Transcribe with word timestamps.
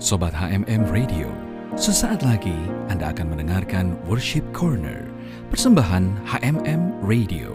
Sobat 0.00 0.32
HMM 0.32 0.88
Radio, 0.88 1.28
sesaat 1.76 2.24
lagi 2.24 2.56
Anda 2.88 3.12
akan 3.12 3.36
mendengarkan 3.36 3.92
Worship 4.08 4.48
Corner, 4.56 5.04
persembahan 5.52 6.24
HMM 6.24 7.04
Radio. 7.04 7.52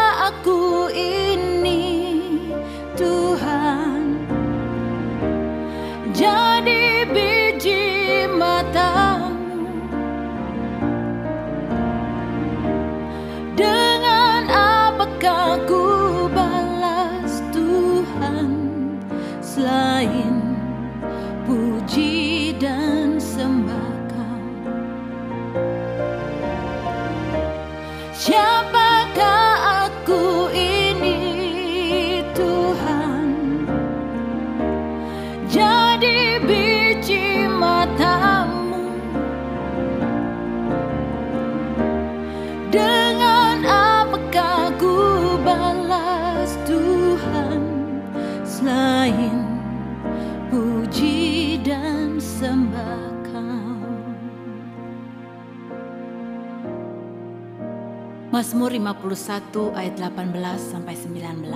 Mazmur 58.35 58.75
51 58.75 59.79
ayat 59.79 59.95
18 60.11 60.59
sampai 60.59 60.99
19 60.99 61.47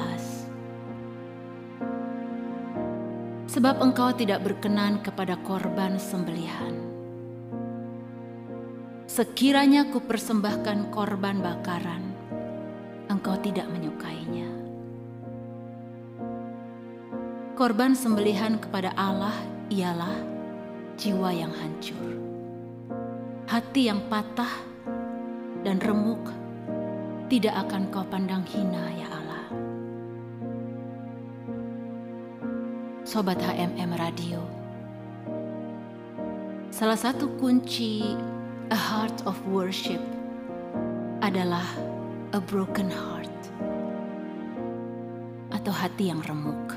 Sebab 3.50 3.82
engkau 3.82 4.14
tidak 4.14 4.46
berkenan 4.46 5.02
kepada 5.02 5.34
korban 5.42 5.98
sembelihan 5.98 6.70
Sekiranya 9.10 9.90
ku 9.90 9.98
persembahkan 10.06 10.94
korban 10.94 11.42
bakaran, 11.42 12.14
engkau 13.10 13.34
tidak 13.42 13.66
menyukainya. 13.66 14.46
Korban 17.58 17.98
sembelihan 17.98 18.62
kepada 18.62 18.94
Allah 18.94 19.34
ialah 19.66 20.14
jiwa 20.94 21.34
yang 21.34 21.50
hancur, 21.50 22.22
hati 23.50 23.90
yang 23.90 23.98
patah 24.06 24.54
dan 25.66 25.82
remuk 25.82 26.22
tidak 27.28 27.68
akan 27.68 27.92
kau 27.92 28.08
pandang 28.08 28.40
hina 28.48 28.88
ya 28.96 29.08
Allah. 29.12 29.44
Sobat 33.04 33.36
HMM 33.36 33.92
Radio, 34.00 34.40
salah 36.72 36.96
satu 36.96 37.28
kunci 37.36 38.16
a 38.72 38.76
heart 38.76 39.28
of 39.28 39.36
worship 39.44 40.00
adalah 41.20 41.68
a 42.32 42.40
broken 42.40 42.88
heart 42.88 43.36
atau 45.52 45.72
hati 45.72 46.08
yang 46.08 46.24
remuk. 46.24 46.76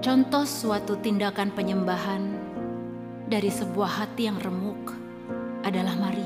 Contoh 0.00 0.48
suatu 0.48 0.96
tindakan 0.96 1.52
penyembahan 1.52 2.24
dari 3.28 3.52
sebuah 3.52 4.00
hati 4.00 4.32
yang 4.32 4.40
remuk 4.40 4.96
adalah 5.60 5.92
Maria. 6.00 6.25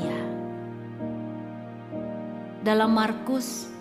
Dalam 2.60 2.92
Markus 2.92 3.72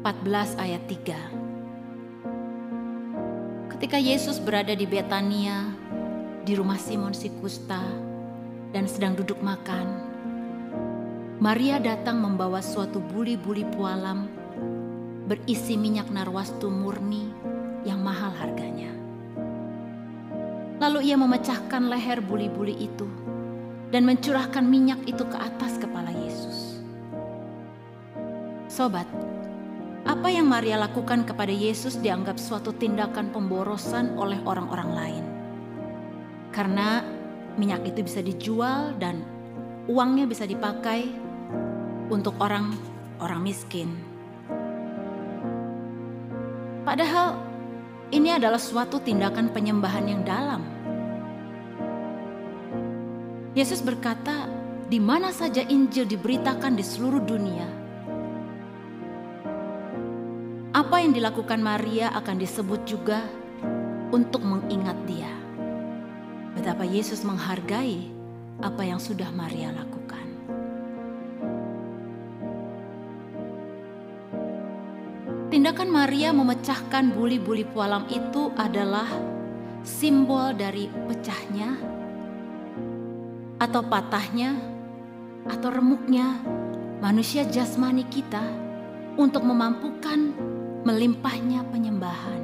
14 0.00 0.56
ayat 0.56 0.80
3. 0.88 3.68
Ketika 3.68 4.00
Yesus 4.00 4.40
berada 4.40 4.72
di 4.72 4.88
Betania, 4.88 5.68
di 6.40 6.56
rumah 6.56 6.80
Simon 6.80 7.12
si 7.12 7.28
kusta, 7.36 7.84
dan 8.72 8.88
sedang 8.88 9.12
duduk 9.12 9.36
makan, 9.44 10.08
Maria 11.36 11.76
datang 11.76 12.24
membawa 12.24 12.64
suatu 12.64 12.96
buli-buli 12.96 13.68
pualam 13.76 14.24
berisi 15.28 15.76
minyak 15.76 16.08
narwastu 16.08 16.72
murni 16.72 17.28
yang 17.84 18.00
mahal 18.00 18.32
harganya. 18.40 18.88
Lalu 20.80 21.12
ia 21.12 21.20
memecahkan 21.20 21.92
leher 21.92 22.24
buli-buli 22.24 22.88
itu 22.88 23.04
dan 23.92 24.08
mencurahkan 24.08 24.64
minyak 24.64 25.04
itu 25.04 25.28
ke 25.28 25.36
atas 25.36 25.76
kepala 25.76 26.08
Yesus. 26.08 26.23
Sobat, 28.74 29.06
apa 30.02 30.34
yang 30.34 30.50
Maria 30.50 30.74
lakukan 30.74 31.22
kepada 31.22 31.54
Yesus 31.54 31.94
dianggap 31.94 32.42
suatu 32.42 32.74
tindakan 32.74 33.30
pemborosan 33.30 34.18
oleh 34.18 34.42
orang-orang 34.42 34.90
lain. 34.90 35.24
Karena 36.50 37.06
minyak 37.54 37.86
itu 37.86 38.02
bisa 38.02 38.18
dijual 38.18 38.98
dan 38.98 39.22
uangnya 39.86 40.26
bisa 40.26 40.42
dipakai 40.42 41.06
untuk 42.10 42.34
orang-orang 42.42 43.46
miskin. 43.46 43.94
Padahal 46.82 47.38
ini 48.10 48.34
adalah 48.34 48.58
suatu 48.58 48.98
tindakan 48.98 49.54
penyembahan 49.54 50.02
yang 50.10 50.26
dalam. 50.26 50.62
Yesus 53.54 53.86
berkata, 53.86 54.50
"Di 54.90 54.98
mana 54.98 55.30
saja 55.30 55.62
Injil 55.62 56.10
diberitakan 56.10 56.74
di 56.74 56.82
seluruh 56.82 57.22
dunia, 57.22 57.83
apa 60.94 61.10
yang 61.10 61.18
dilakukan 61.18 61.58
Maria 61.58 62.06
akan 62.14 62.38
disebut 62.38 62.86
juga 62.86 63.26
untuk 64.14 64.46
mengingat 64.46 64.94
Dia." 65.10 65.26
Betapa 66.54 66.86
Yesus 66.86 67.26
menghargai 67.26 68.14
apa 68.62 68.86
yang 68.86 69.02
sudah 69.02 69.26
Maria 69.34 69.74
lakukan. 69.74 70.22
Tindakan 75.50 75.90
Maria 75.90 76.30
memecahkan 76.30 77.10
buli-buli 77.10 77.66
pualam 77.66 78.06
itu 78.06 78.54
adalah 78.54 79.10
simbol 79.82 80.54
dari 80.54 80.86
pecahnya 81.10 81.74
atau 83.58 83.82
patahnya 83.82 84.54
atau 85.50 85.74
remuknya 85.74 86.38
manusia 87.02 87.42
jasmani 87.50 88.06
kita 88.06 88.46
untuk 89.18 89.42
memampukan 89.42 90.54
melimpahnya 90.84 91.64
penyembahan. 91.72 92.40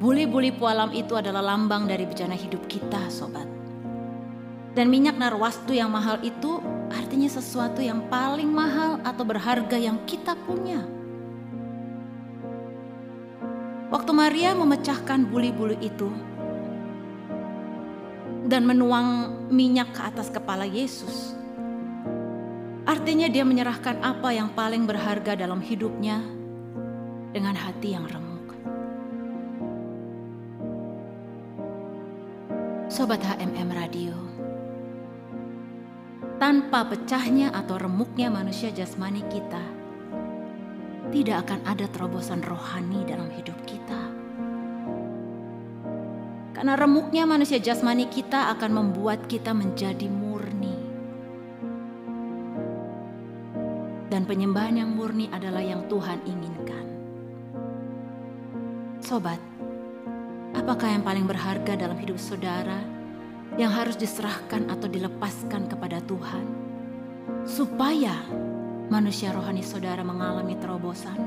Buli-buli 0.00 0.52
pualam 0.52 0.92
itu 0.92 1.16
adalah 1.16 1.40
lambang 1.40 1.88
dari 1.88 2.04
bejana 2.04 2.36
hidup 2.36 2.68
kita, 2.68 3.08
sobat. 3.08 3.48
Dan 4.76 4.92
minyak 4.92 5.16
narwastu 5.16 5.74
yang 5.74 5.90
mahal 5.90 6.20
itu 6.20 6.60
artinya 6.92 7.28
sesuatu 7.28 7.80
yang 7.80 8.06
paling 8.12 8.48
mahal 8.48 9.00
atau 9.02 9.24
berharga 9.24 9.76
yang 9.80 9.98
kita 10.04 10.36
punya. 10.44 10.84
Waktu 13.90 14.12
Maria 14.14 14.54
memecahkan 14.54 15.26
buli-buli 15.26 15.80
itu 15.82 16.08
dan 18.46 18.62
menuang 18.62 19.34
minyak 19.50 19.90
ke 19.90 20.00
atas 20.06 20.30
kepala 20.30 20.62
Yesus, 20.62 21.39
artinya 22.90 23.30
dia 23.30 23.46
menyerahkan 23.46 24.02
apa 24.02 24.34
yang 24.34 24.50
paling 24.50 24.82
berharga 24.82 25.38
dalam 25.38 25.62
hidupnya 25.62 26.18
dengan 27.30 27.54
hati 27.54 27.94
yang 27.94 28.02
remuk. 28.02 28.50
Sobat 32.90 33.22
HMM 33.22 33.70
Radio, 33.70 34.18
tanpa 36.42 36.82
pecahnya 36.90 37.54
atau 37.54 37.78
remuknya 37.78 38.26
manusia 38.26 38.74
jasmani 38.74 39.22
kita, 39.30 39.62
tidak 41.14 41.46
akan 41.46 41.62
ada 41.70 41.86
terobosan 41.86 42.42
rohani 42.42 43.06
dalam 43.06 43.30
hidup 43.30 43.54
kita. 43.70 44.02
Karena 46.58 46.74
remuknya 46.74 47.22
manusia 47.22 47.62
jasmani 47.62 48.10
kita 48.10 48.50
akan 48.58 48.70
membuat 48.74 49.30
kita 49.30 49.54
menjadi 49.54 50.10
murni. 50.10 50.49
Dan 54.10 54.26
penyembahan 54.26 54.82
yang 54.82 54.90
murni 54.90 55.30
adalah 55.30 55.62
yang 55.62 55.86
Tuhan 55.86 56.18
inginkan. 56.26 56.84
Sobat, 58.98 59.38
apakah 60.52 60.90
yang 60.90 61.06
paling 61.06 61.30
berharga 61.30 61.78
dalam 61.78 61.94
hidup 61.96 62.18
saudara? 62.18 63.00
yang 63.58 63.72
harus 63.72 63.98
diserahkan 63.98 64.70
atau 64.70 64.86
dilepaskan 64.86 65.66
kepada 65.66 65.98
Tuhan, 66.06 66.44
supaya 67.42 68.14
manusia 68.92 69.34
rohani 69.34 69.64
saudara 69.64 70.06
mengalami 70.06 70.54
terobosan. 70.54 71.18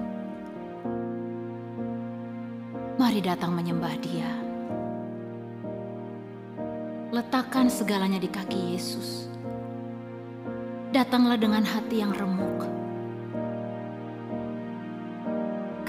Mari 2.95 3.19
datang 3.19 3.51
menyembah 3.51 3.95
Dia. 3.99 4.31
Letakkan 7.11 7.67
segalanya 7.67 8.21
di 8.21 8.29
kaki 8.29 8.77
Yesus. 8.77 9.32
Datanglah 10.93 11.41
dengan 11.41 11.65
hati 11.65 12.05
yang 12.05 12.13
remuk, 12.13 12.69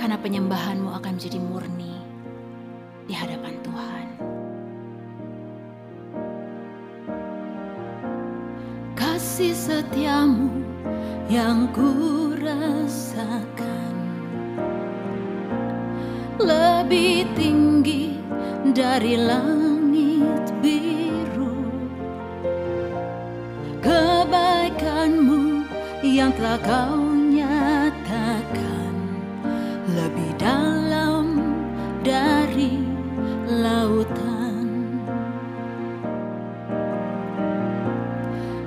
karena 0.00 0.16
penyembahanmu 0.16 0.96
akan 0.96 1.20
menjadi 1.20 1.36
murni 1.44 2.00
di 3.04 3.12
hadapan 3.12 3.52
Tuhan. 3.60 4.06
kasih 8.96 9.52
setiamu 9.52 10.48
yang 11.28 11.68
ku 11.76 12.32
rasakan 12.40 13.92
lebih 16.40 17.28
tinggi 17.36 18.16
dari 18.72 19.20
langit 19.20 19.63
telah 26.34 26.58
kau 26.66 26.98
nyatakan 27.30 28.94
lebih 29.86 30.30
dalam 30.34 31.38
dari 32.02 32.82
lautan. 33.46 34.66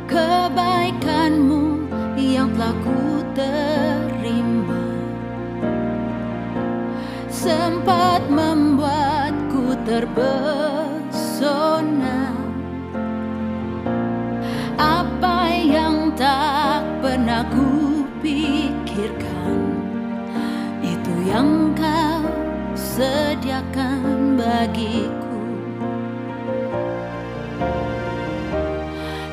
Kebaikanmu 0.07 1.91
yang 2.15 2.55
telah 2.55 2.71
ku 2.79 3.19
terima 3.35 4.87
sempat 7.27 8.23
membuatku 8.31 9.75
terpesona 9.83 10.56
sediakan 22.97 24.41
bagiku. 24.41 25.37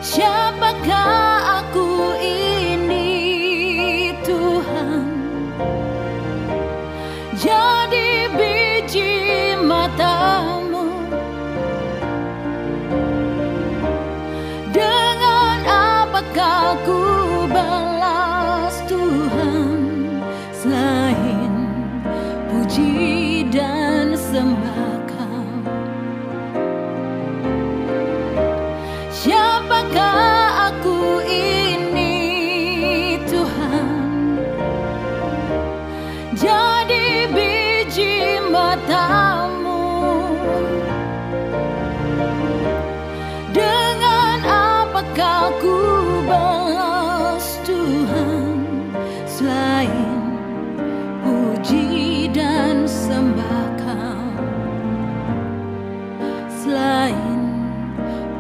Siapakah 0.04 1.23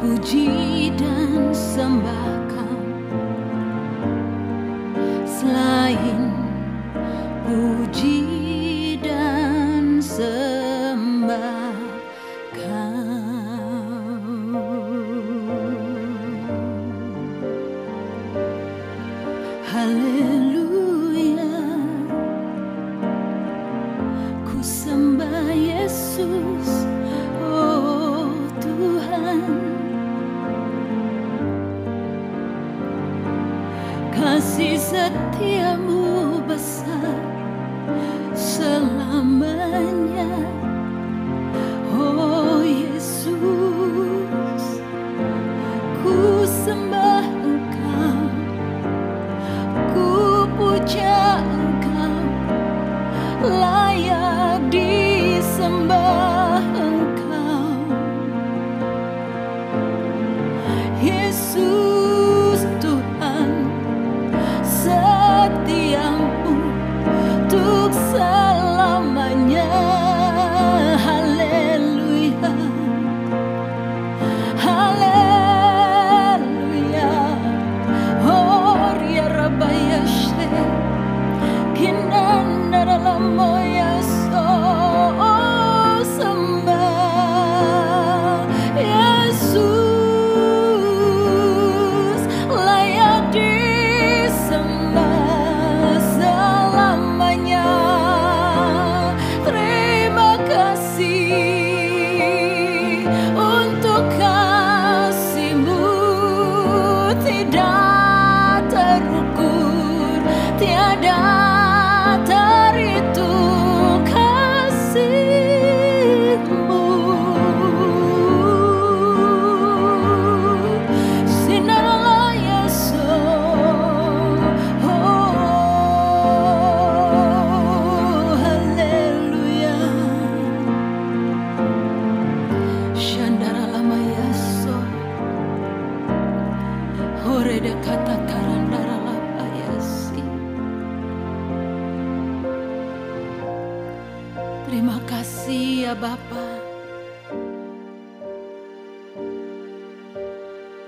puji 0.04 0.92
dan 1.00 1.48
sembah 1.56 2.32
kau 2.52 2.76
selain 5.24 6.23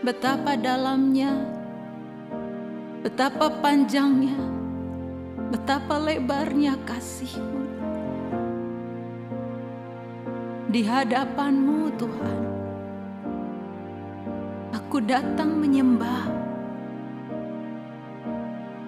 betapa 0.06 0.54
dalamnya, 0.54 1.34
betapa 3.02 3.50
panjangnya, 3.58 4.38
betapa 5.50 5.98
lebarnya 5.98 6.78
kasihmu. 6.86 7.66
Di 10.70 10.86
hadapanmu 10.86 11.90
Tuhan, 11.98 12.40
aku 14.78 15.02
datang 15.02 15.58
menyembah, 15.58 16.30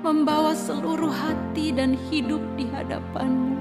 membawa 0.06 0.54
seluruh 0.54 1.10
hati 1.10 1.75
dan 1.75 1.98
hidup 2.14 2.46
di 2.54 2.70
hadapanmu. 2.70 3.57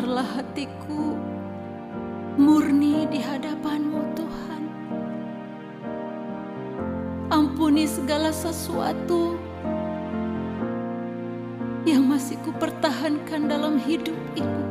Biarlah 0.00 0.40
hatiku 0.40 1.12
murni 2.40 3.04
di 3.12 3.20
hadapanmu 3.20 4.00
Tuhan. 4.16 4.62
Ampuni 7.28 7.84
segala 7.84 8.32
sesuatu 8.32 9.36
yang 11.84 12.08
masih 12.08 12.40
kupertahankan 12.48 13.44
dalam 13.44 13.76
hidup 13.76 14.16
ini. 14.40 14.64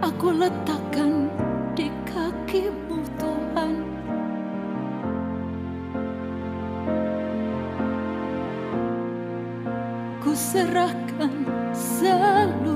Aku 0.00 0.32
letakkan 0.32 1.28
di 1.76 1.92
kakimu 2.08 3.04
Tuhan. 3.20 3.74
Ku 10.24 10.32
serahkan 10.32 11.36
seluruhnya 11.76 12.69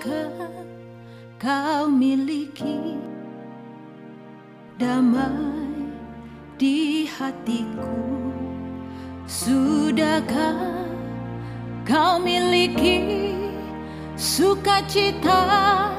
Kau 0.00 1.84
miliki 1.92 2.96
damai 4.80 5.92
di 6.56 7.04
hatiku? 7.04 8.00
Sudahkah 9.28 10.88
kau 11.84 12.16
miliki 12.16 13.36
sukacita 14.16 15.92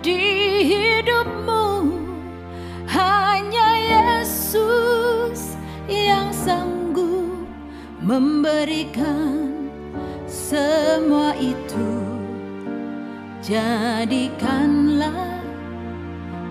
di 0.00 0.16
hidupmu? 0.72 1.92
Hanya 2.88 3.68
Yesus 3.76 5.60
yang 5.92 6.32
sanggup 6.32 7.44
memberikan 8.00 9.60
semua 10.24 11.36
itu. 11.36 12.11
Jadikanlah 13.42 15.42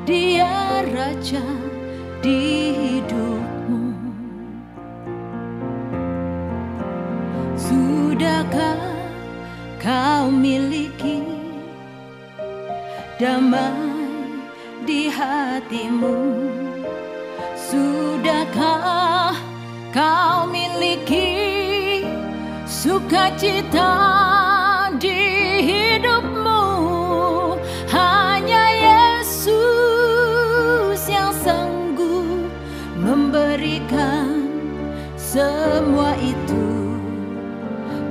dia 0.03 0.83
raja 0.91 1.47
di 2.19 2.75
hidupmu. 2.75 3.95
Sudahkah 7.55 8.83
kau 9.79 10.35
miliki 10.35 11.23
damai 13.15 14.03
di 14.83 15.07
hatimu? 15.07 16.19
Sudahkah 17.55 19.31
kau 19.95 20.43
miliki 20.43 21.39
sukacita 22.67 24.30
memberikan 33.71 34.51
semua 35.15 36.11
itu. 36.19 36.67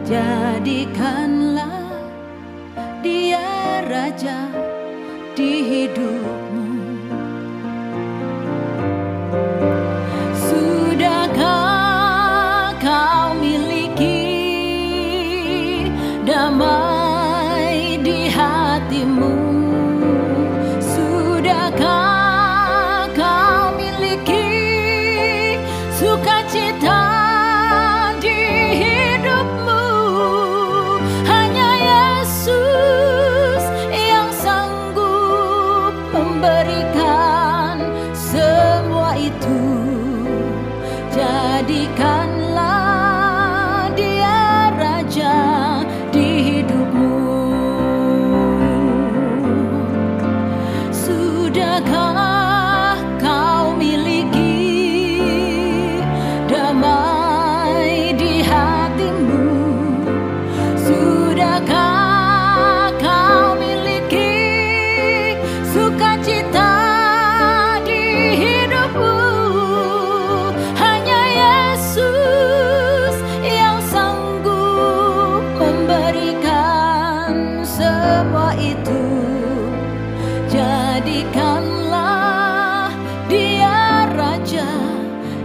Jadikanlah 0.09 1.93
dia 3.05 3.85
raja 3.85 4.49
di 5.37 5.53
hidupmu. 5.63 6.50
Jadikanlah 41.71 42.40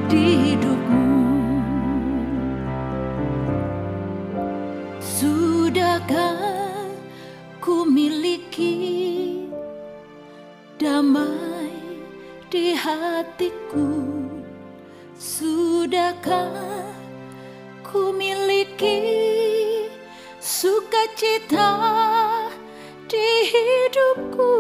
di 0.06 0.26
hidupmu. 0.38 1.06
Sudahkah 5.02 6.90
ku 7.58 7.86
miliki 7.90 9.50
damai 10.78 11.74
di 12.54 12.78
hatiku? 12.78 13.90
Sudahkah 15.18 16.92
ku 17.82 18.14
miliki 18.14 19.02
sukacita 20.38 21.72
di 23.10 23.28
hidupku? 23.50 24.54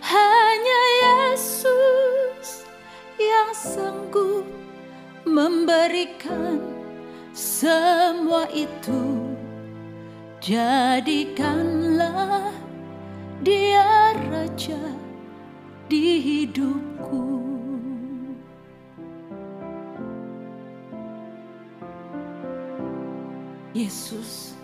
Hanya 0.00 0.82
Yesus 1.04 2.09
yang 3.30 3.54
sanggup 3.54 4.42
memberikan 5.22 6.58
semua 7.30 8.50
itu. 8.50 9.30
Jadikanlah 10.40 12.48
dia 13.44 14.16
raja 14.26 14.80
di 15.86 16.18
hidupku. 16.18 17.38
Yesus, 23.70 24.58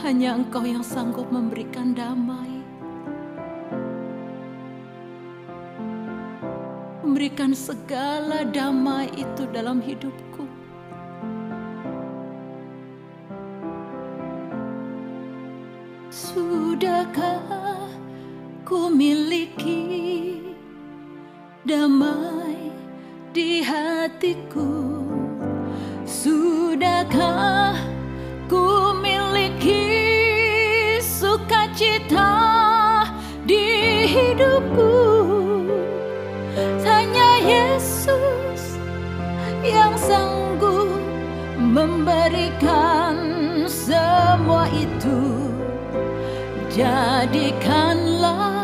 hanya 0.00 0.32
Engkau 0.38 0.64
yang 0.64 0.80
sanggup 0.80 1.28
memberikan 1.28 1.92
damai. 1.92 2.51
Memberikan 7.22 7.54
segala 7.54 8.42
damai 8.50 9.06
itu 9.14 9.46
dalam 9.54 9.78
hidupku. 9.78 10.42
Sudahkah 16.10 17.86
ku 18.66 18.90
miliki 18.90 20.42
damai 21.62 22.74
di 23.30 23.62
hatiku? 23.62 25.06
Sudahkah 26.02 27.78
ku 28.50 28.98
miliki 28.98 29.94
sukacita 30.98 32.34
di 33.46 33.62
hidupku? 34.10 34.91
Yesus 38.02 38.82
yang 39.62 39.94
sanggup 39.94 40.98
memberikan 41.54 43.14
semua 43.70 44.66
itu. 44.74 45.46
Jadikanlah 46.74 48.61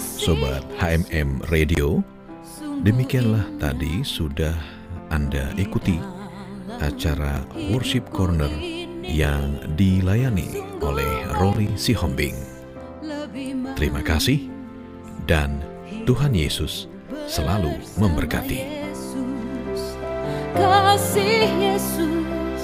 Sobat 0.00 0.64
HMM 0.80 1.44
Radio, 1.52 2.00
demikianlah 2.80 3.44
tadi 3.60 4.00
sudah 4.00 4.56
Anda 5.12 5.52
ikuti 5.60 6.00
acara 6.80 7.44
Worship 7.68 8.08
Corner 8.08 8.48
yang 9.04 9.60
dilayani 9.76 10.64
oleh 10.80 11.28
Rory 11.36 11.68
Sihombing. 11.76 12.32
Terima 13.76 14.00
kasih 14.00 14.48
dan 15.28 15.60
Tuhan 16.08 16.32
Yesus 16.32 16.88
selalu 17.28 17.76
memberkati. 18.00 18.64
Kasih 20.56 21.44
Yesus 21.60 22.60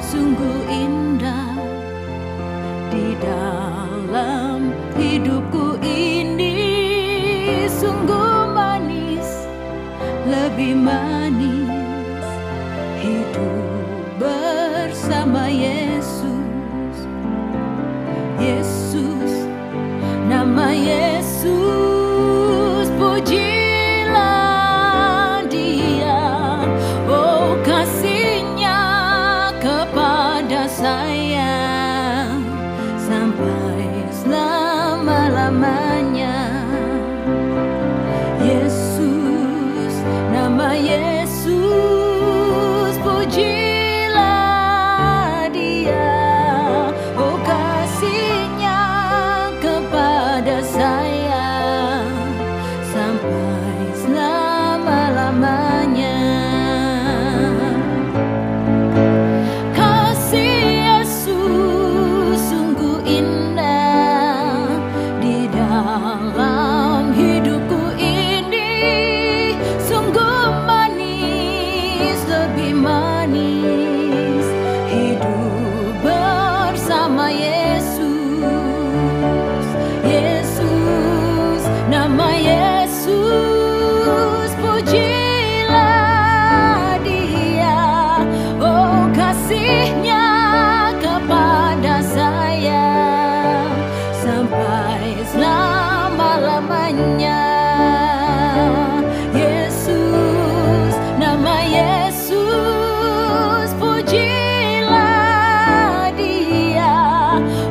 sungguh 0.00 0.58
indah 0.72 1.52
di 2.88 3.16
dalam 3.20 4.72
hidupku 4.96 5.76
ini 5.80 6.11
sungguh 7.82 8.54
manis 8.54 9.26
lebih 10.30 10.78
manis 10.78 12.30
hidup 13.02 13.71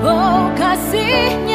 Oh 0.02 0.50
kasihnya 0.58 1.51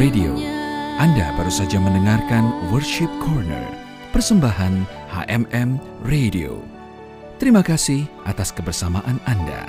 Radio, 0.00 0.32
Anda 0.96 1.28
baru 1.36 1.52
saja 1.52 1.76
mendengarkan 1.76 2.72
Worship 2.72 3.12
Corner, 3.20 3.68
persembahan 4.16 4.88
HMM 5.12 5.76
Radio. 6.08 6.56
Terima 7.36 7.60
kasih 7.60 8.08
atas 8.24 8.48
kebersamaan 8.48 9.20
Anda. 9.28 9.68